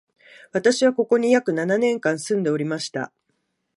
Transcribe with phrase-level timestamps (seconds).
[0.51, 3.13] 私は、ここに約七年間住んでおりました